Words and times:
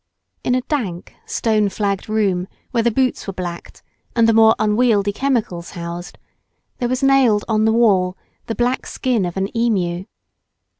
In 0.43 0.55
a 0.55 0.61
dank 0.61 1.13
stone 1.27 1.69
flagged 1.69 2.09
room 2.09 2.47
where 2.71 2.81
the 2.81 2.89
boots 2.89 3.27
were 3.27 3.33
blacked, 3.33 3.83
and 4.15 4.27
the 4.27 4.33
more 4.33 4.55
unwieldy 4.57 5.11
chemicals 5.13 5.69
housed, 5.77 6.17
there 6.79 6.89
was 6.89 7.03
nailed 7.03 7.45
on 7.47 7.65
the 7.65 7.71
wall 7.71 8.17
the 8.47 8.55
black 8.55 8.87
skin 8.87 9.25
of 9.27 9.37
an 9.37 9.55
emu. 9.55 10.05